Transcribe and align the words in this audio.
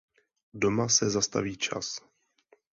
Doma 0.53 0.89
se 0.89 1.09
zastaví 1.09 1.57
čas. 1.57 2.01